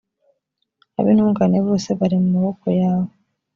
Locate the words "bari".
1.99-2.15